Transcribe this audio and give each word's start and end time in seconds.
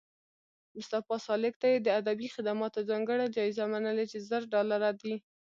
مصطفی 0.77 1.17
سالک 1.27 1.53
ته 1.61 1.67
یې 1.73 1.79
د 1.81 1.87
ادبي 1.99 2.27
خدماتو 2.35 2.85
ځانګړې 2.89 3.27
جایزه 3.35 3.65
منلې 3.73 4.05
چې 4.11 4.17
زر 4.29 4.41
ډالره 4.53 4.91
دي 5.01 5.15